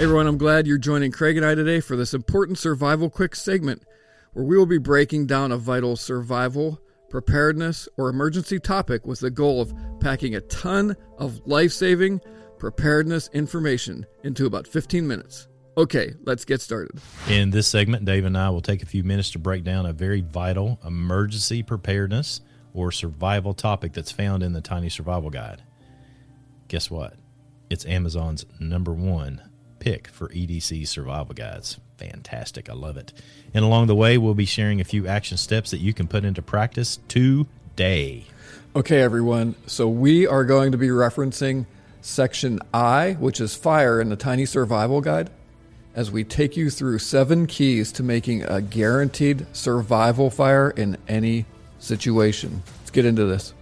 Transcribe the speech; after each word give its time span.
Hey 0.00 0.04
everyone, 0.04 0.26
I'm 0.26 0.38
glad 0.38 0.66
you're 0.66 0.78
joining 0.78 1.12
Craig 1.12 1.36
and 1.36 1.44
I 1.44 1.54
today 1.54 1.78
for 1.78 1.94
this 1.94 2.14
important 2.14 2.56
survival 2.56 3.10
quick 3.10 3.36
segment 3.36 3.82
where 4.32 4.46
we 4.46 4.56
will 4.56 4.64
be 4.64 4.78
breaking 4.78 5.26
down 5.26 5.52
a 5.52 5.58
vital 5.58 5.94
survival, 5.94 6.80
preparedness, 7.10 7.86
or 7.98 8.08
emergency 8.08 8.58
topic 8.58 9.06
with 9.06 9.20
the 9.20 9.30
goal 9.30 9.60
of 9.60 9.74
packing 10.00 10.34
a 10.34 10.40
ton 10.40 10.96
of 11.18 11.46
life 11.46 11.72
saving 11.72 12.22
preparedness 12.58 13.28
information 13.34 14.06
into 14.24 14.46
about 14.46 14.66
15 14.66 15.06
minutes. 15.06 15.48
Okay, 15.76 16.14
let's 16.24 16.46
get 16.46 16.62
started. 16.62 16.98
In 17.28 17.50
this 17.50 17.68
segment, 17.68 18.06
Dave 18.06 18.24
and 18.24 18.38
I 18.38 18.48
will 18.48 18.62
take 18.62 18.82
a 18.82 18.86
few 18.86 19.04
minutes 19.04 19.30
to 19.32 19.38
break 19.38 19.64
down 19.64 19.84
a 19.84 19.92
very 19.92 20.22
vital 20.22 20.80
emergency 20.82 21.62
preparedness 21.62 22.40
or 22.72 22.90
survival 22.90 23.52
topic 23.52 23.92
that's 23.92 24.10
found 24.10 24.42
in 24.42 24.54
the 24.54 24.62
Tiny 24.62 24.88
Survival 24.88 25.28
Guide. 25.28 25.62
Guess 26.68 26.90
what? 26.90 27.16
It's 27.68 27.84
Amazon's 27.84 28.46
number 28.58 28.94
one 28.94 29.42
pick 29.80 30.06
for 30.08 30.28
EDC 30.28 30.86
survival 30.86 31.34
guides. 31.34 31.80
Fantastic. 31.96 32.70
I 32.70 32.74
love 32.74 32.96
it. 32.96 33.12
And 33.52 33.64
along 33.64 33.88
the 33.88 33.96
way, 33.96 34.16
we'll 34.16 34.34
be 34.34 34.44
sharing 34.44 34.80
a 34.80 34.84
few 34.84 35.08
action 35.08 35.36
steps 35.36 35.72
that 35.72 35.78
you 35.78 35.92
can 35.92 36.06
put 36.06 36.24
into 36.24 36.40
practice 36.40 37.00
today. 37.08 38.26
Okay, 38.76 39.00
everyone. 39.00 39.56
So 39.66 39.88
we 39.88 40.26
are 40.26 40.44
going 40.44 40.70
to 40.72 40.78
be 40.78 40.88
referencing 40.88 41.66
section 42.00 42.60
I, 42.72 43.16
which 43.18 43.40
is 43.40 43.56
fire 43.56 44.00
in 44.00 44.08
the 44.08 44.16
Tiny 44.16 44.46
Survival 44.46 45.00
Guide, 45.00 45.28
as 45.94 46.10
we 46.10 46.22
take 46.22 46.56
you 46.56 46.70
through 46.70 47.00
seven 47.00 47.46
keys 47.46 47.90
to 47.92 48.02
making 48.02 48.44
a 48.44 48.60
guaranteed 48.60 49.46
survival 49.52 50.30
fire 50.30 50.70
in 50.70 50.96
any 51.08 51.46
situation. 51.80 52.62
Let's 52.78 52.90
get 52.90 53.04
into 53.04 53.24
this. 53.24 53.52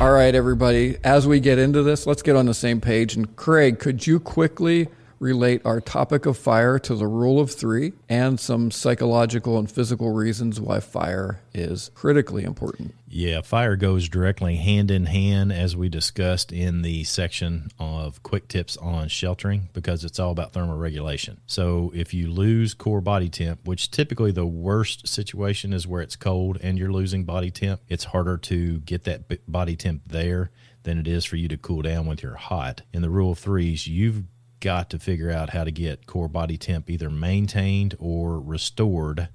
All 0.00 0.12
right, 0.12 0.34
everybody. 0.34 0.96
As 1.04 1.26
we 1.26 1.40
get 1.40 1.58
into 1.58 1.82
this, 1.82 2.06
let's 2.06 2.22
get 2.22 2.34
on 2.34 2.46
the 2.46 2.54
same 2.54 2.80
page. 2.80 3.14
And 3.14 3.36
Craig, 3.36 3.78
could 3.78 4.06
you 4.06 4.18
quickly 4.18 4.88
relate 5.20 5.60
our 5.66 5.82
topic 5.82 6.24
of 6.24 6.36
fire 6.36 6.78
to 6.78 6.94
the 6.94 7.06
rule 7.06 7.38
of 7.38 7.52
three 7.52 7.92
and 8.08 8.40
some 8.40 8.70
psychological 8.70 9.58
and 9.58 9.70
physical 9.70 10.12
reasons 10.12 10.58
why 10.58 10.80
fire 10.80 11.40
is 11.52 11.90
critically 11.94 12.42
important. 12.42 12.94
Yeah, 13.06 13.42
fire 13.42 13.76
goes 13.76 14.08
directly 14.08 14.56
hand 14.56 14.90
in 14.90 15.06
hand, 15.06 15.52
as 15.52 15.76
we 15.76 15.88
discussed 15.88 16.52
in 16.52 16.82
the 16.82 17.04
section 17.04 17.68
of 17.78 18.22
quick 18.22 18.48
tips 18.48 18.76
on 18.78 19.08
sheltering, 19.08 19.68
because 19.72 20.04
it's 20.04 20.18
all 20.18 20.30
about 20.30 20.52
thermal 20.52 20.78
regulation. 20.78 21.40
So, 21.46 21.92
if 21.94 22.14
you 22.14 22.30
lose 22.30 22.72
core 22.72 23.00
body 23.00 23.28
temp, 23.28 23.66
which 23.66 23.90
typically 23.90 24.30
the 24.30 24.46
worst 24.46 25.08
situation 25.08 25.72
is 25.72 25.88
where 25.88 26.02
it's 26.02 26.16
cold 26.16 26.58
and 26.62 26.78
you're 26.78 26.92
losing 26.92 27.24
body 27.24 27.50
temp, 27.50 27.80
it's 27.88 28.04
harder 28.04 28.38
to 28.38 28.78
get 28.78 29.04
that 29.04 29.50
body 29.50 29.76
temp 29.76 30.02
there 30.06 30.50
than 30.84 30.98
it 30.98 31.08
is 31.08 31.24
for 31.24 31.36
you 31.36 31.48
to 31.48 31.56
cool 31.56 31.82
down 31.82 32.06
with 32.06 32.22
your 32.22 32.36
hot. 32.36 32.82
In 32.92 33.02
the 33.02 33.10
rule 33.10 33.32
of 33.32 33.38
threes, 33.38 33.86
you've 33.86 34.22
got 34.60 34.90
to 34.90 34.98
figure 34.98 35.30
out 35.30 35.50
how 35.50 35.64
to 35.64 35.70
get 35.70 36.06
core 36.06 36.28
body 36.28 36.56
temp 36.56 36.88
either 36.90 37.10
maintained 37.10 37.96
or 37.98 38.40
restored 38.40 39.28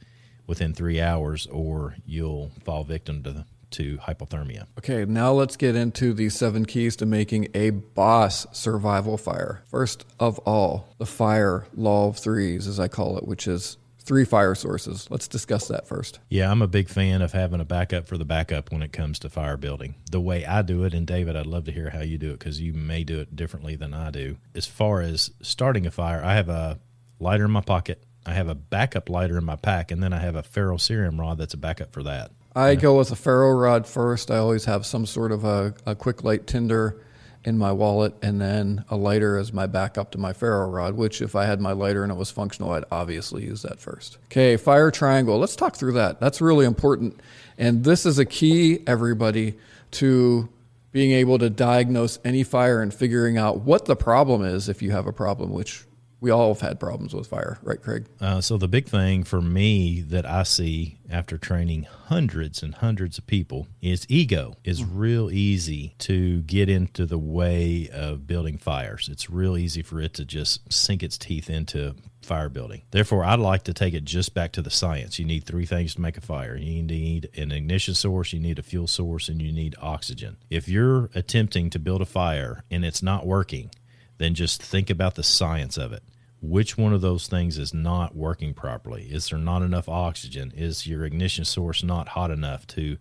within 0.48 0.74
three 0.74 1.02
hours, 1.02 1.48
or 1.48 1.96
you'll 2.06 2.52
fall 2.64 2.84
victim 2.84 3.24
to 3.24 3.46
to 3.72 3.98
hypothermia. 3.98 4.68
Okay, 4.78 5.04
now 5.06 5.32
let's 5.34 5.58
get 5.58 5.76
into 5.76 6.14
the 6.14 6.30
seven 6.30 6.66
keys 6.66 6.96
to 6.96 7.06
making 7.06 7.50
a 7.54 7.72
boss 7.72 8.48
survival 8.54 9.18
fire. 9.18 9.64
First 9.70 10.06
of 10.20 10.40
all, 10.40 10.88
the 10.98 11.06
fire 11.06 11.66
law 11.74 12.08
of 12.08 12.18
threes, 12.18 12.68
as 12.68 12.80
I 12.80 12.88
call 12.88 13.18
it, 13.18 13.28
which 13.28 13.48
is 13.48 13.78
three 14.06 14.26
fire 14.26 14.56
sources. 14.56 15.08
Let's 15.10 15.28
discuss 15.28 15.68
that 15.68 15.88
first. 15.88 16.20
Yeah, 16.30 16.52
I'm 16.52 16.62
a 16.62 16.68
big 16.68 16.90
fan 16.90 17.22
of 17.22 17.34
having 17.34 17.60
a 17.60 17.66
backup 17.66 18.08
for 18.08 18.18
the 18.18 18.26
backup 18.26 18.72
when 18.72 18.82
it 18.82 18.94
comes 18.94 19.20
to 19.20 19.30
fire 19.30 19.58
building. 19.58 19.96
The 20.12 20.22
way 20.22 20.46
I 20.46 20.62
do 20.62 20.84
it, 20.84 20.94
and 20.94 21.08
David, 21.08 21.36
I'd 21.36 21.48
love 21.48 21.66
to 21.66 21.72
hear 21.72 21.90
how 21.90 22.02
you 22.02 22.18
do 22.18 22.30
it 22.30 22.40
because 22.40 22.62
you 22.62 22.74
may 22.74 23.04
do 23.04 23.20
it 23.20 23.36
differently 23.36 23.76
than 23.76 23.94
I 23.94 24.12
do. 24.12 24.38
As 24.54 24.66
far 24.66 25.02
as 25.02 25.32
starting 25.42 25.86
a 25.86 25.92
fire, 25.92 26.24
I 26.24 26.36
have 26.36 26.50
a 26.50 26.80
lighter 27.20 27.46
in 27.46 27.52
my 27.52 27.62
pocket, 27.62 28.04
I 28.26 28.34
have 28.34 28.48
a 28.48 28.56
backup 28.56 29.10
lighter 29.10 29.38
in 29.38 29.46
my 29.46 29.56
pack, 29.56 29.92
and 29.92 30.02
then 30.02 30.14
I 30.14 30.20
have 30.20 30.36
a 30.36 30.44
ferrocerium 30.44 31.20
rod 31.20 31.38
that's 31.38 31.54
a 31.54 31.58
backup 31.58 31.92
for 31.92 32.04
that. 32.04 32.32
I 32.56 32.76
go 32.76 32.98
with 32.98 33.12
a 33.12 33.16
ferro 33.16 33.52
rod 33.52 33.86
first. 33.86 34.32
I 34.32 34.38
always 34.38 34.66
have 34.66 34.86
some 34.86 35.06
sort 35.06 35.32
of 35.32 35.44
a, 35.44 35.74
a 35.86 35.94
quick 35.94 36.24
light 36.24 36.48
tinder 36.48 37.02
in 37.46 37.58
my 37.58 37.72
wallet 37.72 38.16
and 38.22 38.42
then 38.42 38.84
a 38.90 38.98
lighter 38.98 39.38
as 39.38 39.54
my 39.54 39.68
backup 39.68 40.12
to 40.12 40.18
my 40.18 40.34
ferro 40.34 40.68
rod, 40.68 40.96
which 40.96 41.22
if 41.22 41.36
I 41.36 41.46
had 41.46 41.62
my 41.62 41.72
lighter 41.72 42.04
and 42.04 42.12
it 42.12 42.18
was 42.18 42.32
functional, 42.32 42.72
I'd 42.72 42.84
obviously 42.92 43.44
use 43.44 43.62
that 43.62 43.80
first. 43.80 44.18
Okay, 44.26 44.58
fire 44.58 44.92
triangle. 44.92 45.38
Let's 45.38 45.56
talk 45.56 45.76
through 45.76 45.94
that. 45.94 46.20
That's 46.20 46.42
really 46.42 46.66
important. 46.66 47.20
And 47.58 47.84
this 47.84 48.06
is 48.06 48.20
a 48.20 48.26
key, 48.26 48.80
everybody, 48.88 49.58
to 49.92 50.50
being 50.92 51.12
able 51.12 51.38
to 51.38 51.50
diagnose 51.50 52.18
any 52.26 52.44
fire 52.44 52.82
and 52.82 52.94
figuring 52.94 53.38
out 53.38 53.62
what 53.62 53.86
the 53.86 53.96
problem 53.96 54.44
is 54.44 54.68
if 54.68 54.82
you 54.82 54.92
have 54.92 55.06
a 55.06 55.14
problem, 55.14 55.52
which 55.52 55.86
we 56.20 56.32
all 56.32 56.54
have 56.54 56.62
had 56.62 56.80
problems 56.80 57.14
with 57.14 57.28
fire, 57.28 57.60
right, 57.62 57.82
Craig? 57.82 58.06
Uh, 58.20 58.42
so 58.42 58.58
the 58.58 58.68
big 58.68 58.88
thing 58.88 59.24
for 59.24 59.42
me 59.42 60.02
that 60.02 60.26
I 60.26 60.44
see 60.44 60.98
after 61.10 61.38
training 61.38 61.84
hundreds 61.84 62.64
and 62.64 62.76
hundreds 62.76 63.18
of 63.18 63.28
people 63.28 63.68
is 63.82 64.06
ego 64.10 64.56
is 64.64 64.82
mm. 64.82 64.90
real 64.94 65.32
easy 65.32 65.94
to 66.00 66.42
get 66.42 66.70
into 66.70 67.06
the 67.06 67.18
way 67.18 67.90
of 67.92 68.28
building 68.28 68.58
fires. 68.58 69.10
It's 69.12 69.30
real 69.30 69.58
easy 69.58 69.82
for 69.82 70.02
it 70.02 70.14
to 70.16 70.26
just 70.26 70.72
sink 70.72 71.04
its 71.04 71.18
teeth 71.18 71.50
into 71.50 71.96
fire 72.22 72.50
building. 72.50 72.82
Therefore, 72.92 73.24
I'd 73.24 73.40
like 73.40 73.64
to 73.64 73.74
take 73.74 73.94
it 73.94 74.04
just 74.04 74.34
back 74.34 74.52
to 74.54 74.62
the 74.62 74.72
science. 74.72 75.20
You 75.20 75.26
need 75.26 75.46
three 75.46 75.66
things 75.66 75.96
to 75.96 76.02
make 76.02 76.18
a 76.18 76.22
fire. 76.22 76.56
You 76.58 76.82
need 76.82 77.30
an 77.38 77.52
ignition 77.52 77.94
source, 77.94 78.34
you 78.34 78.40
need 78.40 78.60
a 78.60 78.64
fuel 78.64 78.88
source, 78.88 79.30
and 79.30 79.42
you 79.42 79.52
need 79.52 79.76
oxygen. 79.82 80.38
If 80.50 80.68
you're 80.68 81.10
attempting 81.14 81.70
to 81.70 81.80
build 81.80 82.02
a 82.02 82.06
fire 82.06 82.64
and 82.72 82.84
it's 82.84 83.04
not 83.04 83.28
working, 83.28 83.70
then 84.18 84.34
just 84.34 84.62
think 84.62 84.90
about 84.90 85.16
the 85.16 85.24
science 85.24 85.78
of 85.78 85.92
it 85.92 86.04
which 86.42 86.78
one 86.78 86.94
of 86.94 87.02
those 87.02 87.28
things 87.28 87.58
is 87.58 87.74
not 87.74 88.16
working 88.16 88.54
properly? 88.54 89.04
Is 89.04 89.30
there 89.30 89.40
not 89.40 89.62
enough 89.62 89.90
oxygen? 89.90 90.54
Is 90.56 90.88
your 90.88 91.06
ignition 91.06 91.46
source 91.46 91.84
not 91.84 92.10
hot 92.10 92.32
enough 92.32 92.68
to 92.68 92.98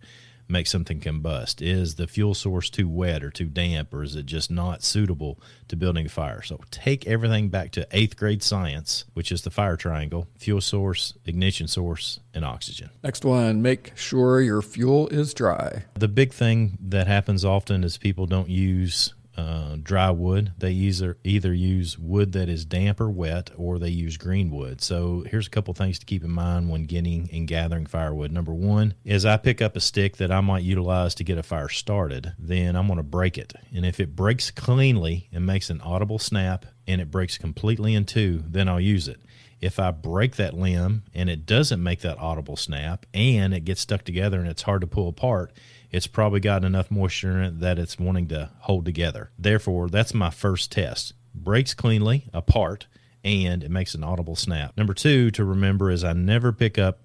make 0.47 0.67
something 0.67 0.99
combust? 0.99 1.61
Is 1.61 1.95
the 1.95 2.07
fuel 2.07 2.33
source 2.33 2.69
too 2.69 2.87
wet 2.87 3.23
or 3.23 3.31
too 3.31 3.45
damp, 3.45 3.93
or 3.93 4.03
is 4.03 4.15
it 4.15 4.25
just 4.25 4.51
not 4.51 4.83
suitable 4.83 5.39
to 5.67 5.75
building 5.75 6.05
a 6.05 6.09
fire? 6.09 6.41
So 6.41 6.59
take 6.71 7.07
everything 7.07 7.49
back 7.49 7.71
to 7.71 7.87
eighth 7.91 8.15
grade 8.17 8.43
science, 8.43 9.05
which 9.13 9.31
is 9.31 9.41
the 9.41 9.51
fire 9.51 9.77
triangle 9.77 10.27
fuel 10.37 10.61
source, 10.61 11.13
ignition 11.25 11.67
source, 11.67 12.19
and 12.33 12.45
oxygen. 12.45 12.89
Next 13.03 13.25
one 13.25 13.61
make 13.61 13.93
sure 13.95 14.41
your 14.41 14.61
fuel 14.61 15.07
is 15.09 15.33
dry. 15.33 15.85
The 15.95 16.07
big 16.07 16.33
thing 16.33 16.77
that 16.81 17.07
happens 17.07 17.43
often 17.43 17.83
is 17.83 17.97
people 17.97 18.25
don't 18.27 18.49
use 18.49 19.13
uh, 19.37 19.77
dry 19.81 20.11
wood. 20.11 20.53
They 20.57 20.71
either 20.71 21.17
either 21.23 21.53
use 21.53 21.97
wood 21.97 22.31
that 22.33 22.49
is 22.49 22.65
damp 22.65 22.99
or 23.01 23.09
wet, 23.09 23.51
or 23.57 23.79
they 23.79 23.89
use 23.89 24.17
green 24.17 24.51
wood. 24.51 24.81
So 24.81 25.23
here's 25.29 25.47
a 25.47 25.49
couple 25.51 25.73
things 25.73 25.99
to 25.99 26.05
keep 26.05 26.23
in 26.23 26.31
mind 26.31 26.69
when 26.69 26.85
getting 26.85 27.29
and 27.31 27.47
gathering 27.47 27.85
firewood. 27.85 28.31
Number 28.31 28.53
one 28.53 28.93
is 29.03 29.25
I 29.25 29.37
pick 29.37 29.61
up 29.61 29.75
a 29.75 29.79
stick 29.81 30.17
that 30.17 30.31
I 30.31 30.41
might 30.41 30.63
utilize 30.63 31.15
to 31.15 31.23
get 31.23 31.37
a 31.37 31.43
fire 31.43 31.69
started. 31.69 32.33
Then 32.39 32.75
I'm 32.75 32.87
going 32.87 32.97
to 32.97 33.03
break 33.03 33.37
it, 33.37 33.53
and 33.73 33.85
if 33.85 33.99
it 33.99 34.15
breaks 34.15 34.51
cleanly 34.51 35.29
and 35.31 35.45
makes 35.45 35.69
an 35.69 35.81
audible 35.81 36.19
snap, 36.19 36.65
and 36.87 37.01
it 37.01 37.11
breaks 37.11 37.37
completely 37.37 37.95
in 37.95 38.05
two, 38.05 38.43
then 38.47 38.69
I'll 38.69 38.79
use 38.79 39.07
it. 39.07 39.19
If 39.65 39.79
I 39.79 39.91
break 39.91 40.35
that 40.35 40.53
limb 40.53 41.03
and 41.13 41.29
it 41.29 41.45
doesn't 41.45 41.81
make 41.81 42.01
that 42.01 42.19
audible 42.19 42.55
snap, 42.55 43.05
and 43.13 43.53
it 43.53 43.65
gets 43.65 43.81
stuck 43.81 44.03
together 44.03 44.39
and 44.39 44.47
it's 44.47 44.61
hard 44.61 44.81
to 44.81 44.87
pull 44.87 45.09
apart 45.09 45.51
it's 45.95 46.07
probably 46.07 46.41
got 46.41 46.65
enough 46.65 46.91
moisture 46.91 47.39
in 47.39 47.43
it 47.45 47.59
that 47.61 47.79
it's 47.79 47.97
wanting 47.97 48.27
to 48.27 48.49
hold 48.59 48.83
together. 48.83 49.31
Therefore, 49.39 49.87
that's 49.87 50.13
my 50.13 50.29
first 50.29 50.73
test. 50.73 51.13
Breaks 51.33 51.73
cleanly 51.73 52.27
apart 52.33 52.87
and 53.25 53.63
it 53.63 53.71
makes 53.71 53.95
an 53.95 54.03
audible 54.03 54.35
snap. 54.35 54.77
Number 54.77 54.93
two 54.93 55.31
to 55.31 55.43
remember 55.43 55.89
is 55.89 56.03
I 56.03 56.13
never 56.13 56.53
pick 56.53 56.77
up. 56.77 56.99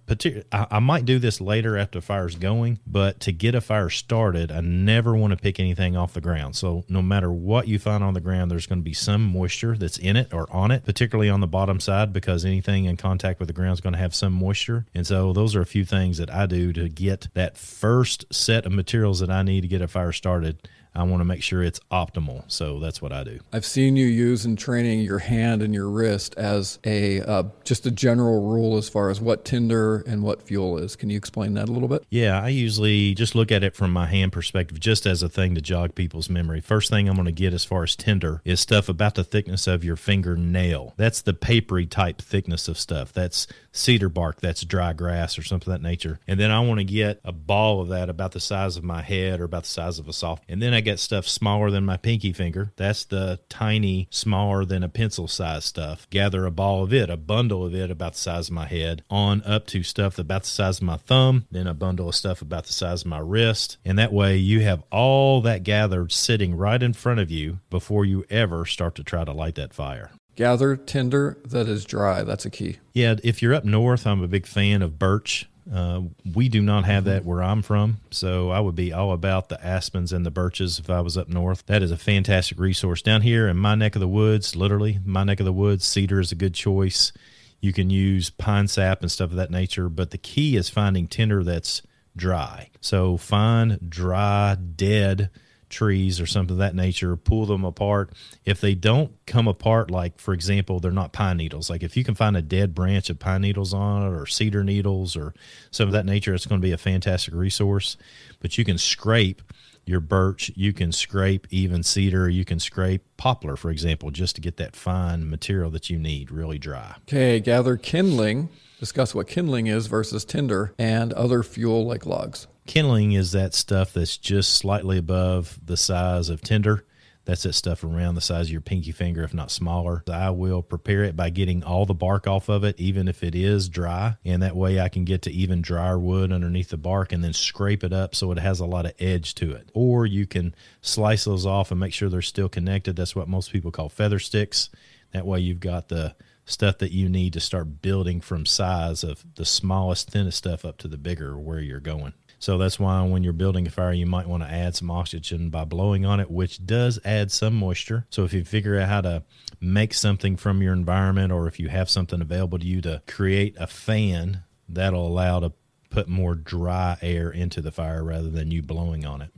I, 0.53 0.79
might 0.79 1.07
do 1.07 1.19
this 1.19 1.41
later 1.41 1.79
after 1.79 1.99
the 1.99 2.05
fire's 2.05 2.37
going, 2.37 2.79
but 2.87 3.21
to 3.21 3.33
get 3.33 3.55
a 3.55 3.61
fire 3.63 3.89
started, 3.89 4.53
I 4.53 4.61
never 4.61 5.17
want 5.17 5.31
to 5.31 5.39
pick 5.39 5.59
anything 5.59 5.97
off 5.97 6.13
the 6.13 6.21
ground. 6.21 6.57
So 6.57 6.85
no 6.89 7.01
matter 7.01 7.33
what 7.33 7.69
you 7.69 7.79
find 7.79 8.05
on 8.05 8.13
the 8.13 8.21
ground, 8.21 8.51
there's 8.51 8.67
going 8.67 8.81
to 8.81 8.85
be 8.85 8.93
some 8.93 9.25
moisture 9.25 9.79
that's 9.79 9.97
in 9.97 10.17
it 10.17 10.35
or 10.35 10.47
on 10.53 10.71
it, 10.71 10.85
particularly 10.85 11.31
on 11.31 11.41
the 11.41 11.47
bottom 11.47 11.81
side, 11.81 12.13
because 12.13 12.45
anything 12.45 12.85
in 12.85 12.99
contact 12.99 13.41
with 13.41 13.47
the 13.47 13.55
ground 13.55 13.73
is 13.73 13.81
going 13.81 13.95
to 13.95 13.99
have 13.99 14.15
some 14.15 14.35
moisture. 14.35 14.85
And 14.95 15.07
so 15.07 15.33
those 15.33 15.57
are 15.57 15.63
a 15.63 15.67
few 15.67 15.87
things 15.87 16.19
that 16.19 16.31
I 16.31 16.45
do 16.45 16.75
to 16.75 16.91
get 16.91 17.29
that 17.33 17.57
first 17.57 18.27
set 18.31 18.67
of 18.67 18.73
materials 18.73 19.21
that 19.21 19.31
I 19.31 19.43
need 19.43 19.63
to 19.63 19.69
get 19.69 19.81
a 19.81 19.89
fire 19.89 20.13
started 20.13 20.69
I 20.95 21.05
want 21.05 21.21
to 21.21 21.25
make 21.25 21.43
sure 21.43 21.63
it's 21.63 21.81
optimal. 21.91 22.45
So 22.49 22.81
that's 22.81 23.01
what 23.01 23.13
I 23.13 23.25
do. 23.25 23.41
I've 23.53 23.65
seen 23.65 23.97
you 23.97 24.07
use 24.07 24.45
in 24.45 24.57
training 24.57 25.01
your 25.01 25.21
hand 25.21 25.63
and 25.63 25.73
your 25.73 25.89
wrist 25.89 26.35
as 26.37 26.79
a 26.85 27.21
uh, 27.21 27.45
just 27.65 27.87
a 27.87 27.91
general 27.91 28.49
rule 28.49 28.77
as 28.77 28.89
far 28.89 29.11
as 29.11 29.21
what 29.21 29.45
tinder 29.45 30.03
and 30.07 30.23
what 30.23 30.43
fuel 30.43 30.79
is. 30.79 30.97
Can 30.97 31.11
you 31.11 31.17
explain 31.17 31.55
that 31.55 31.69
a 31.69 31.73
little 31.73 31.89
bit? 31.89 32.05
Yeah, 32.11 32.41
I 32.43 32.49
usually 32.49 33.15
just 33.15 33.35
look 33.35 33.53
at 33.53 33.63
it 33.63 33.75
from 33.75 33.93
my 33.93 34.07
hand 34.07 34.33
perspective, 34.33 34.81
just 34.81 35.07
as 35.07 35.23
a 35.23 35.29
thing 35.29 35.55
to 35.55 35.61
jog 35.61 35.95
people's 35.95 36.29
memory. 36.29 36.61
First 36.61 36.91
thing 36.91 37.09
I'm 37.09 37.15
going 37.15 37.27
to 37.27 37.33
get 37.33 37.55
as 37.55 37.65
far 37.65 37.85
as 37.85 37.95
tinder 37.97 38.43
is 38.45 38.61
stuff 38.61 38.89
about 38.89 39.15
the 39.15 39.25
thickness 39.25 39.67
of 39.67 39.85
your 39.85 39.97
fingernail. 39.97 40.95
That's 40.97 41.23
the 41.23 41.35
papery 41.35 41.87
type 41.87 42.21
thickness 42.21 42.69
of 42.69 42.79
stuff. 42.79 43.13
That's 43.13 43.47
cedar 43.73 44.09
bark 44.09 44.41
that's 44.41 44.65
dry 44.65 44.93
grass 44.93 45.39
or 45.39 45.43
something 45.43 45.73
of 45.73 45.81
that 45.81 45.87
nature. 45.87 46.19
And 46.27 46.39
then 46.39 46.51
I 46.51 46.61
want 46.61 46.79
to 46.79 46.85
get 46.85 47.21
a 47.25 47.33
ball 47.33 47.81
of 47.81 47.89
that 47.89 48.09
about 48.09 48.33
the 48.33 48.41
size 48.41 48.77
of 48.77 48.85
my 48.85 49.03
head 49.03 49.41
or 49.41 49.45
about 49.45 49.65
the 49.65 49.69
size 49.69 49.99
of 49.99 50.09
a 50.09 50.13
soft. 50.13 50.45
And 50.49 50.61
then 50.61 50.75
I 50.75 50.81
get 50.81 50.99
stuff 50.99 51.27
smaller 51.27 51.71
than 51.71 51.85
my 51.85 51.97
pinky 51.97 52.33
finger. 52.33 52.73
That's 52.77 53.05
the 53.05 53.41
tiny, 53.49 54.09
smaller 54.11 54.65
than 54.65 54.83
a 54.83 54.89
pencil 54.89 55.29
size 55.29 55.65
stuff. 55.65 56.09
Gather 56.11 56.47
a 56.47 56.51
ball 56.51 56.83
of 56.83 56.93
it, 56.93 57.11
a 57.11 57.17
bundle 57.17 57.65
of 57.65 57.75
it 57.75 57.91
about 57.91 58.15
the 58.15 58.19
size 58.19 58.49
of 58.49 58.55
my 58.55 58.67
head, 58.67 59.03
on 59.11 59.43
up 59.45 59.67
to 59.69 59.83
stuff 59.83 60.19
about 60.19 60.43
the 60.43 60.49
size 60.49 60.79
of 60.79 60.85
my 60.85 60.97
thumb, 60.97 61.47
then 61.51 61.67
a 61.67 61.75
bundle 61.75 62.09
of 62.09 62.15
stuff 62.15 62.43
about 62.43 62.65
the 62.65 62.73
size 62.73 63.03
of 63.03 63.09
my 63.09 63.19
wrist. 63.19 63.79
And 63.85 63.99
that 63.99 64.13
way 64.13 64.37
you 64.37 64.61
have 64.61 64.83
all 64.91 65.41
that 65.43 65.63
gathered 65.63 66.13
sitting 66.13 66.57
right 66.57 66.83
in 66.83 66.93
front 66.93 67.21
of 67.21 67.31
you 67.31 67.61
before 67.71 68.05
you 68.05 68.25
ever 68.31 68.67
start 68.67 68.95
to 68.97 69.05
try 69.05 69.25
to 69.25 69.33
light 69.33 69.55
that 69.57 69.75
fire. 69.75 70.11
Gather 70.41 70.75
tinder 70.75 71.37
that 71.45 71.69
is 71.69 71.85
dry. 71.85 72.23
That's 72.23 72.47
a 72.47 72.51
key. 72.51 72.79
Yeah, 72.95 73.17
if 73.23 73.43
you're 73.43 73.53
up 73.53 73.67
north, 73.67 74.07
I'm 74.07 74.23
a 74.23 74.27
big 74.27 74.47
fan 74.47 74.81
of 74.81 74.99
birch. 74.99 75.47
Uh, 75.71 76.05
we 76.35 76.49
do 76.49 76.63
not 76.63 76.87
have 76.87 77.05
that 77.05 77.27
where 77.27 77.43
I'm 77.43 77.61
from, 77.61 77.99
so 78.11 78.49
I 78.49 78.59
would 78.59 78.75
be 78.75 78.91
all 78.91 79.13
about 79.13 79.51
the 79.51 79.63
aspens 79.63 80.15
and 80.15 80.25
the 80.25 80.31
birches 80.31 80.79
if 80.79 80.89
I 80.89 81.03
was 81.03 81.19
up 81.19 81.29
north. 81.29 81.67
That 81.67 81.83
is 81.83 81.91
a 81.91 81.97
fantastic 81.99 82.59
resource. 82.59 83.03
Down 83.03 83.21
here 83.21 83.49
in 83.49 83.59
my 83.59 83.75
neck 83.75 83.97
of 83.97 84.01
the 84.01 84.09
woods, 84.09 84.57
literally 84.57 84.99
my 85.05 85.25
neck 85.25 85.41
of 85.41 85.45
the 85.45 85.53
woods, 85.53 85.85
cedar 85.85 86.21
is 86.21 86.33
a 86.33 86.37
good 86.37 86.55
choice. 86.55 87.13
You 87.61 87.75
can 87.75 87.91
use 87.91 88.31
pine 88.31 88.67
sap 88.67 89.03
and 89.03 89.13
stuff 89.13 89.33
of 89.33 89.37
that 89.37 89.51
nature, 89.51 89.91
but 89.91 90.11
the 90.11 90.17
key 90.17 90.57
is 90.57 90.71
finding 90.71 91.07
tinder 91.07 91.45
that's 91.45 91.83
dry. 92.17 92.71
So 92.81 93.19
find 93.19 93.91
dry, 93.91 94.55
dead 94.55 95.29
trees 95.71 96.21
or 96.21 96.27
something 96.27 96.55
of 96.55 96.59
that 96.59 96.75
nature, 96.75 97.17
pull 97.17 97.47
them 97.47 97.65
apart. 97.65 98.13
If 98.45 98.61
they 98.61 98.75
don't 98.75 99.13
come 99.27 99.49
apart, 99.49 99.91
like 99.91 100.19
for 100.19 100.35
example, 100.35 100.81
they're 100.81 100.91
not 100.91 101.13
pine 101.13 101.39
needles. 101.39 101.71
Like 101.71 101.83
if 101.83 101.97
you 101.97 102.05
can 102.05 102.15
find 102.15 102.37
a 102.37 102.43
dead 102.43 102.75
branch 102.75 103.09
of 103.09 103.19
pine 103.19 103.43
needles 103.43 103.73
on 103.73 104.03
it 104.03 104.15
or 104.15 104.27
cedar 104.27 104.65
needles 104.65 105.17
or 105.17 105.33
some 105.71 105.89
of 105.89 105.93
that 105.93 106.07
nature, 106.07 106.35
it's 106.35 106.47
going 106.47 106.61
to 106.61 106.67
be 106.67 106.73
a 106.73 106.79
fantastic 106.79 107.35
resource. 107.35 107.97
But 108.41 108.59
you 108.59 108.65
can 108.65 108.79
scrape 108.79 109.43
your 109.87 110.01
birch, 110.01 110.53
you 110.55 110.73
can 110.73 110.93
scrape 110.93 111.47
even 111.51 111.83
cedar, 111.83 112.29
you 112.29 112.45
can 112.45 112.61
scrape 112.61 113.03
poplar, 113.17 113.57
for 113.57 113.71
example, 113.71 114.11
just 114.11 114.35
to 114.37 114.41
get 114.41 114.57
that 114.59 114.77
fine 114.77 115.29
material 115.29 115.71
that 115.71 115.91
you 115.91 115.99
need 115.99 116.31
really 116.31 116.59
dry. 116.59 116.95
Okay, 117.09 117.41
gather 117.41 117.77
kindling. 117.77 118.51
Discuss 118.79 119.15
what 119.15 119.27
kindling 119.27 119.67
is 119.67 119.89
versus 119.89 120.25
tinder 120.25 120.73
and 120.79 121.13
other 121.13 121.43
fuel 121.43 121.85
like 121.87 122.07
logs. 122.07 122.47
Kindling 122.71 123.11
is 123.11 123.33
that 123.33 123.53
stuff 123.53 123.93
that's 123.93 124.17
just 124.17 124.53
slightly 124.53 124.97
above 124.97 125.59
the 125.61 125.77
size 125.77 126.29
of 126.29 126.41
tinder. 126.41 126.85
That's 127.25 127.43
that 127.43 127.55
stuff 127.55 127.83
around 127.83 128.15
the 128.15 128.21
size 128.21 128.47
of 128.47 128.53
your 128.53 128.61
pinky 128.61 128.93
finger, 128.93 129.25
if 129.25 129.35
not 129.35 129.51
smaller. 129.51 130.05
I 130.09 130.31
will 130.31 130.63
prepare 130.63 131.03
it 131.03 131.17
by 131.17 131.31
getting 131.31 131.65
all 131.65 131.85
the 131.85 131.95
bark 131.95 132.29
off 132.29 132.49
of 132.49 132.63
it, 132.63 132.79
even 132.79 133.09
if 133.09 133.25
it 133.25 133.35
is 133.35 133.69
dry. 133.69 134.19
And 134.25 134.45
that 134.45 134.55
way 134.55 134.79
I 134.79 134.89
can 134.89 135.05
get 135.05 135.23
to 135.23 135.33
even 135.33 135.63
drier 135.63 135.99
wood 135.99 136.31
underneath 136.31 136.69
the 136.69 136.77
bark 136.77 137.11
and 137.11 137.25
then 137.25 137.33
scrape 137.33 137.83
it 137.83 137.93
up 137.93 138.15
so 138.15 138.31
it 138.31 138.39
has 138.39 138.61
a 138.61 138.67
lot 138.67 138.87
of 138.87 138.93
edge 139.01 139.35
to 139.35 139.51
it. 139.51 139.69
Or 139.75 140.07
you 140.07 140.29
can 140.29 140.55
slice 140.81 141.25
those 141.25 141.47
off 141.47 141.73
and 141.73 141.81
make 141.81 141.93
sure 141.93 142.09
they're 142.09 142.23
still 142.23 142.49
connected. 142.49 142.95
That's 142.95 143.17
what 143.17 143.27
most 143.27 143.51
people 143.51 143.73
call 143.73 143.89
feather 143.89 144.21
sticks. 144.21 144.71
That 145.11 145.27
way 145.27 145.41
you've 145.41 145.59
got 145.59 145.89
the 145.89 146.15
stuff 146.51 146.79
that 146.79 146.93
you 146.93 147.09
need 147.09 147.33
to 147.35 147.41
start 147.41 147.83
building 147.83 148.21
from 148.21 148.47
size 148.47 149.03
of 149.05 149.25
the 149.37 149.45
smallest, 149.45 150.11
thinnest 150.11 150.39
stuff 150.39 150.65
up 150.65 150.79
to 150.79 150.89
the 150.89 150.99
bigger 150.99 151.39
where 151.39 151.61
you're 151.61 151.81
going. 151.81 152.13
So 152.39 152.57
that's 152.57 152.81
why 152.81 153.03
when 153.03 153.23
you're 153.23 153.35
building 153.35 153.67
a 153.67 153.71
fire, 153.71 153.93
you 153.93 154.07
might 154.07 154.27
want 154.27 154.43
to 154.43 154.51
add 154.51 154.75
some 154.75 154.91
oxygen 154.91 155.51
by 155.51 155.65
blowing 155.65 156.07
on 156.07 156.21
it, 156.21 156.31
which 156.31 156.65
does 156.65 156.99
add 157.05 157.31
some 157.31 157.55
moisture. 157.55 158.07
So 158.09 158.25
if 158.25 158.33
you 158.33 158.45
figure 158.45 158.81
out 158.81 158.89
how 158.89 159.03
to 159.03 159.25
make 159.61 159.93
something 159.93 160.37
from 160.39 160.63
your 160.63 160.73
environment, 160.73 161.33
or 161.33 161.47
if 161.47 161.61
you 161.61 161.69
have 161.69 161.91
something 161.91 162.23
available 162.23 162.59
to 162.59 162.67
you 162.67 162.81
to 162.81 163.03
create 163.07 163.57
a 163.59 163.67
fan, 163.67 164.45
that'll 164.69 165.07
allow 165.07 165.41
to 165.41 165.53
put 165.91 166.09
more 166.09 166.35
dry 166.35 166.97
air 167.03 167.31
into 167.31 167.61
the 167.61 167.73
fire 167.73 168.03
rather 168.03 168.31
than 168.31 168.51
you 168.51 168.63
blowing 168.63 169.05
on 169.05 169.21
it. 169.21 169.31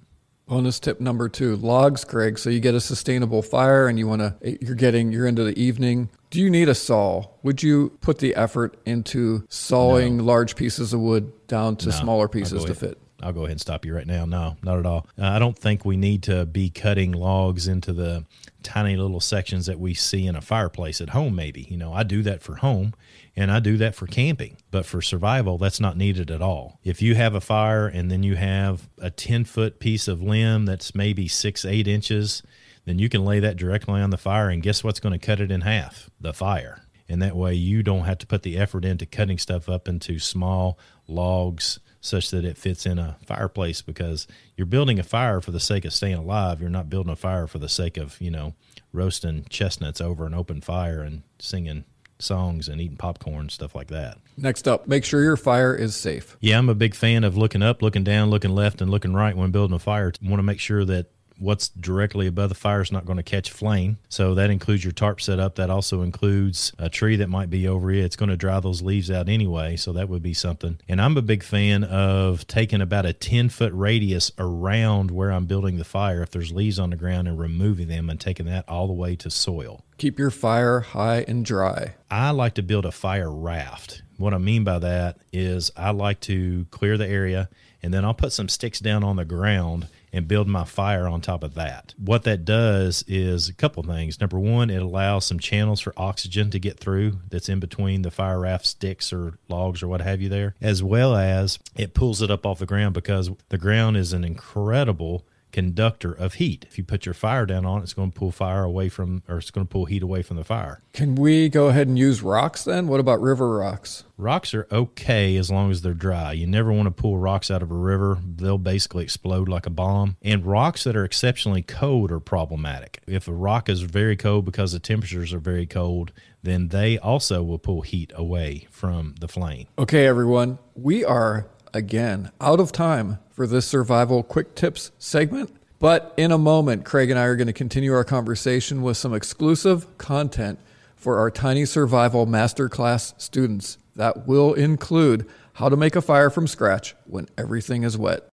Bonus 0.46 0.80
tip 0.80 1.00
number 1.00 1.28
two: 1.28 1.56
logs, 1.56 2.04
Craig. 2.04 2.38
So 2.38 2.50
you 2.50 2.60
get 2.60 2.74
a 2.74 2.80
sustainable 2.80 3.42
fire, 3.42 3.86
and 3.86 3.98
you 3.98 4.06
want 4.08 4.20
to. 4.22 4.58
You're 4.64 4.74
getting. 4.74 5.12
You're 5.12 5.26
into 5.26 5.44
the 5.44 5.58
evening. 5.58 6.10
Do 6.30 6.40
you 6.40 6.50
need 6.50 6.68
a 6.68 6.74
saw? 6.74 7.26
Would 7.42 7.62
you 7.62 7.90
put 8.00 8.18
the 8.18 8.34
effort 8.34 8.76
into 8.84 9.44
sawing 9.48 10.18
No. 10.18 10.24
large 10.24 10.56
pieces 10.56 10.92
of 10.92 11.00
wood 11.00 11.32
down 11.46 11.76
to 11.76 11.86
No, 11.86 11.92
smaller 11.92 12.28
pieces 12.28 12.64
to 12.64 12.74
fit? 12.74 12.98
I'll 13.22 13.32
go 13.32 13.40
ahead 13.40 13.52
and 13.52 13.60
stop 13.60 13.84
you 13.84 13.94
right 13.94 14.06
now. 14.06 14.24
No, 14.24 14.56
not 14.62 14.78
at 14.78 14.86
all. 14.86 15.06
Uh, 15.18 15.26
I 15.26 15.38
don't 15.38 15.56
think 15.56 15.84
we 15.84 15.96
need 15.96 16.22
to 16.24 16.44
be 16.44 16.70
cutting 16.70 17.12
logs 17.12 17.68
into 17.68 17.92
the 17.92 18.24
tiny 18.62 18.96
little 18.96 19.20
sections 19.20 19.66
that 19.66 19.78
we 19.78 19.94
see 19.94 20.26
in 20.26 20.36
a 20.36 20.40
fireplace 20.40 21.00
at 21.00 21.10
home, 21.10 21.34
maybe. 21.34 21.66
You 21.70 21.76
know, 21.76 21.92
I 21.92 22.02
do 22.02 22.22
that 22.22 22.42
for 22.42 22.56
home 22.56 22.94
and 23.36 23.50
I 23.50 23.60
do 23.60 23.76
that 23.78 23.94
for 23.94 24.06
camping, 24.06 24.56
but 24.70 24.86
for 24.86 25.00
survival, 25.00 25.58
that's 25.58 25.80
not 25.80 25.96
needed 25.96 26.30
at 26.30 26.42
all. 26.42 26.78
If 26.84 27.00
you 27.00 27.14
have 27.14 27.34
a 27.34 27.40
fire 27.40 27.86
and 27.86 28.10
then 28.10 28.22
you 28.22 28.36
have 28.36 28.88
a 28.98 29.10
10 29.10 29.44
foot 29.44 29.78
piece 29.78 30.08
of 30.08 30.22
limb 30.22 30.66
that's 30.66 30.94
maybe 30.94 31.28
six, 31.28 31.64
eight 31.64 31.88
inches, 31.88 32.42
then 32.84 32.98
you 32.98 33.08
can 33.08 33.24
lay 33.24 33.40
that 33.40 33.56
directly 33.56 34.00
on 34.00 34.10
the 34.10 34.18
fire 34.18 34.48
and 34.48 34.62
guess 34.62 34.82
what's 34.82 35.00
going 35.00 35.18
to 35.18 35.24
cut 35.24 35.40
it 35.40 35.50
in 35.50 35.62
half? 35.62 36.10
The 36.20 36.32
fire. 36.32 36.82
And 37.08 37.20
that 37.22 37.36
way 37.36 37.54
you 37.54 37.82
don't 37.82 38.04
have 38.04 38.18
to 38.18 38.26
put 38.26 38.42
the 38.42 38.56
effort 38.56 38.84
into 38.84 39.06
cutting 39.06 39.38
stuff 39.38 39.68
up 39.68 39.86
into 39.86 40.18
small 40.18 40.78
logs 41.06 41.78
such 42.02 42.30
that 42.32 42.44
it 42.44 42.58
fits 42.58 42.84
in 42.84 42.98
a 42.98 43.16
fireplace 43.24 43.80
because 43.80 44.26
you're 44.56 44.66
building 44.66 44.98
a 44.98 45.04
fire 45.04 45.40
for 45.40 45.52
the 45.52 45.60
sake 45.60 45.84
of 45.84 45.92
staying 45.92 46.16
alive. 46.16 46.60
You're 46.60 46.68
not 46.68 46.90
building 46.90 47.12
a 47.12 47.16
fire 47.16 47.46
for 47.46 47.58
the 47.58 47.68
sake 47.68 47.96
of, 47.96 48.20
you 48.20 48.30
know, 48.30 48.54
roasting 48.92 49.46
chestnuts 49.48 50.00
over 50.00 50.26
an 50.26 50.34
open 50.34 50.60
fire 50.60 51.00
and 51.00 51.22
singing 51.38 51.84
songs 52.18 52.68
and 52.68 52.80
eating 52.80 52.96
popcorn, 52.96 53.48
stuff 53.48 53.74
like 53.74 53.86
that. 53.88 54.18
Next 54.36 54.66
up, 54.66 54.88
make 54.88 55.04
sure 55.04 55.22
your 55.22 55.36
fire 55.36 55.74
is 55.74 55.94
safe. 55.94 56.36
Yeah, 56.40 56.58
I'm 56.58 56.68
a 56.68 56.74
big 56.74 56.96
fan 56.96 57.22
of 57.22 57.36
looking 57.36 57.62
up, 57.62 57.82
looking 57.82 58.04
down, 58.04 58.30
looking 58.30 58.54
left, 58.54 58.80
and 58.80 58.90
looking 58.90 59.14
right 59.14 59.36
when 59.36 59.52
building 59.52 59.74
a 59.74 59.78
fire. 59.78 60.12
want 60.22 60.40
to 60.40 60.42
make 60.42 60.60
sure 60.60 60.84
that 60.84 61.11
what's 61.38 61.68
directly 61.68 62.26
above 62.26 62.48
the 62.48 62.54
fire 62.54 62.80
is 62.80 62.92
not 62.92 63.06
going 63.06 63.16
to 63.16 63.22
catch 63.22 63.50
flame. 63.50 63.98
So 64.08 64.34
that 64.34 64.50
includes 64.50 64.84
your 64.84 64.92
tarp 64.92 65.20
setup. 65.20 65.56
That 65.56 65.70
also 65.70 66.02
includes 66.02 66.72
a 66.78 66.88
tree 66.88 67.16
that 67.16 67.28
might 67.28 67.50
be 67.50 67.66
over 67.66 67.90
you. 67.90 68.04
It's 68.04 68.16
going 68.16 68.28
to 68.30 68.36
dry 68.36 68.60
those 68.60 68.82
leaves 68.82 69.10
out 69.10 69.28
anyway. 69.28 69.76
So 69.76 69.92
that 69.92 70.08
would 70.08 70.22
be 70.22 70.34
something. 70.34 70.78
And 70.88 71.00
I'm 71.00 71.16
a 71.16 71.22
big 71.22 71.42
fan 71.42 71.84
of 71.84 72.46
taking 72.46 72.80
about 72.80 73.06
a 73.06 73.12
10 73.12 73.48
foot 73.48 73.72
radius 73.74 74.32
around 74.38 75.10
where 75.10 75.30
I'm 75.30 75.46
building 75.46 75.78
the 75.78 75.84
fire 75.84 76.22
if 76.22 76.30
there's 76.30 76.52
leaves 76.52 76.78
on 76.78 76.90
the 76.90 76.96
ground 76.96 77.28
and 77.28 77.38
removing 77.38 77.88
them 77.88 78.10
and 78.10 78.20
taking 78.20 78.46
that 78.46 78.68
all 78.68 78.86
the 78.86 78.92
way 78.92 79.16
to 79.16 79.30
soil. 79.30 79.84
Keep 79.98 80.18
your 80.18 80.30
fire 80.30 80.80
high 80.80 81.24
and 81.28 81.44
dry. 81.44 81.94
I 82.10 82.30
like 82.30 82.54
to 82.54 82.62
build 82.62 82.84
a 82.84 82.92
fire 82.92 83.30
raft. 83.30 84.02
What 84.16 84.34
I 84.34 84.38
mean 84.38 84.64
by 84.64 84.78
that 84.78 85.18
is 85.32 85.70
I 85.76 85.90
like 85.90 86.20
to 86.20 86.66
clear 86.70 86.96
the 86.96 87.08
area 87.08 87.48
and 87.82 87.92
then 87.92 88.04
I'll 88.04 88.14
put 88.14 88.32
some 88.32 88.48
sticks 88.48 88.78
down 88.78 89.02
on 89.02 89.16
the 89.16 89.24
ground 89.24 89.88
and 90.12 90.28
build 90.28 90.46
my 90.46 90.64
fire 90.64 91.08
on 91.08 91.20
top 91.20 91.42
of 91.42 91.54
that. 91.54 91.94
What 91.96 92.24
that 92.24 92.44
does 92.44 93.04
is 93.08 93.48
a 93.48 93.54
couple 93.54 93.82
things. 93.82 94.20
Number 94.20 94.38
one, 94.38 94.68
it 94.68 94.82
allows 94.82 95.24
some 95.24 95.38
channels 95.38 95.80
for 95.80 95.94
oxygen 95.96 96.50
to 96.50 96.58
get 96.58 96.78
through 96.78 97.20
that's 97.30 97.48
in 97.48 97.60
between 97.60 98.02
the 98.02 98.10
fire 98.10 98.40
raft 98.40 98.66
sticks 98.66 99.12
or 99.12 99.38
logs 99.48 99.82
or 99.82 99.88
what 99.88 100.02
have 100.02 100.20
you 100.20 100.28
there, 100.28 100.54
as 100.60 100.82
well 100.82 101.16
as 101.16 101.58
it 101.76 101.94
pulls 101.94 102.20
it 102.20 102.30
up 102.30 102.44
off 102.44 102.58
the 102.58 102.66
ground 102.66 102.94
because 102.94 103.30
the 103.48 103.58
ground 103.58 103.96
is 103.96 104.12
an 104.12 104.24
incredible 104.24 105.26
conductor 105.52 106.12
of 106.12 106.34
heat. 106.34 106.64
If 106.68 106.78
you 106.78 106.84
put 106.84 107.06
your 107.06 107.14
fire 107.14 107.46
down 107.46 107.64
on 107.64 107.80
it, 107.80 107.82
it's 107.84 107.94
going 107.94 108.10
to 108.10 108.18
pull 108.18 108.32
fire 108.32 108.64
away 108.64 108.88
from, 108.88 109.22
or 109.28 109.38
it's 109.38 109.50
going 109.50 109.66
to 109.66 109.70
pull 109.70 109.84
heat 109.84 110.02
away 110.02 110.22
from 110.22 110.36
the 110.36 110.44
fire. 110.44 110.82
Can 110.92 111.14
we 111.14 111.48
go 111.48 111.68
ahead 111.68 111.86
and 111.86 111.98
use 111.98 112.22
rocks 112.22 112.64
then? 112.64 112.88
What 112.88 113.00
about 113.00 113.20
river 113.20 113.58
rocks? 113.58 114.04
Rocks 114.16 114.54
are 114.54 114.66
okay 114.70 115.36
as 115.36 115.50
long 115.50 115.70
as 115.70 115.82
they're 115.82 115.94
dry. 115.94 116.32
You 116.32 116.46
never 116.46 116.72
want 116.72 116.86
to 116.86 116.90
pull 116.90 117.18
rocks 117.18 117.50
out 117.50 117.62
of 117.62 117.70
a 117.70 117.76
river. 117.76 118.18
They'll 118.24 118.58
basically 118.58 119.04
explode 119.04 119.48
like 119.48 119.66
a 119.66 119.70
bomb. 119.70 120.16
And 120.22 120.46
rocks 120.46 120.84
that 120.84 120.96
are 120.96 121.04
exceptionally 121.04 121.62
cold 121.62 122.10
are 122.12 122.20
problematic. 122.20 123.00
If 123.06 123.28
a 123.28 123.32
rock 123.32 123.68
is 123.68 123.82
very 123.82 124.16
cold 124.16 124.44
because 124.44 124.72
the 124.72 124.78
temperatures 124.78 125.32
are 125.32 125.38
very 125.38 125.66
cold, 125.66 126.12
then 126.42 126.68
they 126.68 126.98
also 126.98 127.42
will 127.42 127.58
pull 127.58 127.82
heat 127.82 128.12
away 128.14 128.66
from 128.70 129.14
the 129.20 129.28
flame. 129.28 129.66
Okay, 129.78 130.06
everyone, 130.06 130.58
we 130.74 131.04
are 131.04 131.46
again 131.74 132.30
out 132.40 132.60
of 132.60 132.70
time 132.70 133.18
for 133.32 133.46
this 133.46 133.66
survival 133.66 134.22
quick 134.22 134.54
tips 134.54 134.92
segment. 134.98 135.54
But 135.78 136.14
in 136.16 136.30
a 136.30 136.38
moment, 136.38 136.84
Craig 136.84 137.10
and 137.10 137.18
I 137.18 137.24
are 137.24 137.34
going 137.34 137.48
to 137.48 137.52
continue 137.52 137.92
our 137.92 138.04
conversation 138.04 138.82
with 138.82 138.96
some 138.96 139.12
exclusive 139.12 139.98
content 139.98 140.60
for 140.94 141.18
our 141.18 141.30
Tiny 141.30 141.64
Survival 141.64 142.26
Masterclass 142.26 143.20
students 143.20 143.78
that 143.96 144.26
will 144.28 144.54
include 144.54 145.28
how 145.54 145.68
to 145.68 145.76
make 145.76 145.96
a 145.96 146.00
fire 146.00 146.30
from 146.30 146.46
scratch 146.46 146.94
when 147.06 147.28
everything 147.36 147.82
is 147.82 147.98
wet. 147.98 148.28